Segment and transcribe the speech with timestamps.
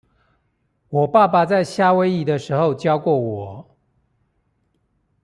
[0.89, 3.77] 我爸爸在夏威夷的時候教過我